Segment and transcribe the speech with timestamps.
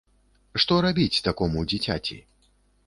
[0.63, 2.21] Што рабіць такому дзіцяці?